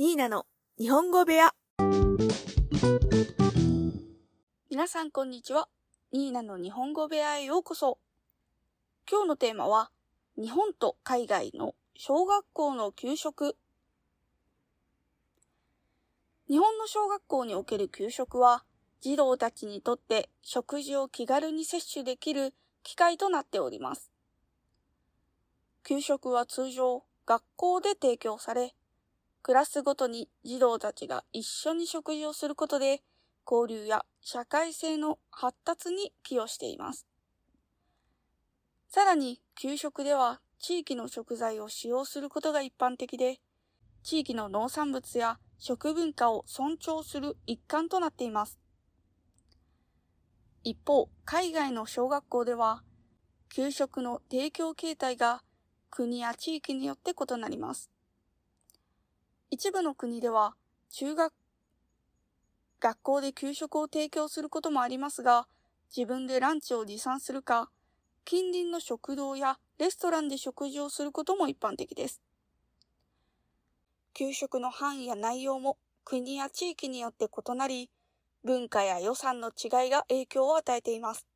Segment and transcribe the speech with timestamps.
[0.00, 0.46] ニーナの
[0.78, 1.52] 日本語部屋。
[4.70, 5.68] 皆さんこんにちは。
[6.10, 7.98] ニーナの日本語部屋へようこそ。
[9.06, 9.90] 今日のテーマは、
[10.38, 13.58] 日本と海外の小学校の給食。
[16.48, 18.64] 日本の小学校における給食は、
[19.02, 22.54] 児童たちにとって食事を気軽に摂取できる
[22.84, 24.10] 機会となっております。
[25.84, 28.74] 給食は通常、学校で提供され、
[29.42, 33.02] クラスごとに児童たちが一緒に食事をすることで、
[33.50, 37.06] 交流や社会性の発達に寄与しています。
[38.88, 43.40] さらに、給食では地域の食材を使用することが一般的で、
[44.02, 48.58] 地域の農産物や食文化を尊重する一環となっています。
[50.64, 52.82] 一方、海外の小学校では、
[53.48, 55.42] 給食の提供形態が
[55.88, 57.90] 国や地域によって異なります。
[59.52, 60.54] 一部の国では
[60.90, 61.32] 中学、
[62.78, 65.48] 学校で給食を提供することもありますが、
[65.94, 67.68] 自分でランチを持参するか、
[68.24, 72.20] 近隣の食堂やレストランで食事をすることも一般的です。
[74.14, 77.90] 給食の範囲や内容も国や地域によって異なり、
[78.44, 81.26] 文化や予算の違いが影響を与えています。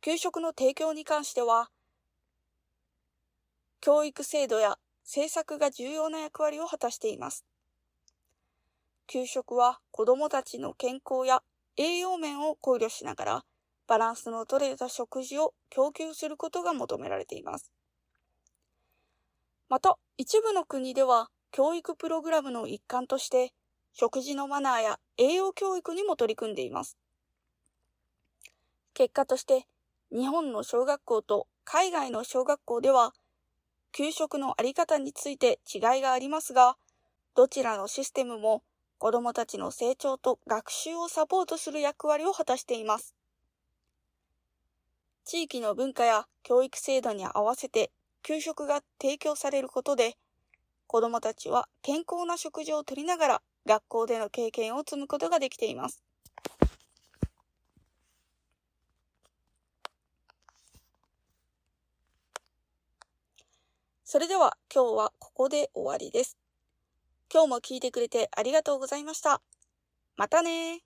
[0.00, 1.70] 給食の提供に関しては、
[3.80, 7.46] 教育制度や政策が重要な役割を果たしています。
[9.06, 11.42] 給食は子供たちの健康や
[11.76, 13.44] 栄養面を考慮しながら、
[13.86, 17.70] バランスの取れた食事を供給することが求められています。
[19.68, 23.52] また、一部の国では教育プログラムの一環として、
[23.92, 26.98] 食事のマナーや栄養教育にも取り組んでいます。
[28.92, 29.68] 結果として、
[30.10, 33.12] 日本の小学校と海外の小学校では
[33.96, 36.76] 給食のあり方について違いがありますが、
[37.34, 38.62] どちらのシステムも
[38.98, 43.16] 子供たちの成長と学習をサポートする役割を果たしています。
[45.24, 47.90] 地域の文化や教育制度に合わせて
[48.22, 50.18] 給食が提供されることで、
[50.86, 56.02] 子供たちは健康な食事をとりながら学校での経験を積むことができています。
[64.08, 66.38] それでは今日はここで終わりです。
[67.28, 69.42] 今日も聞いてくれてありがとうございました。
[70.16, 70.84] またね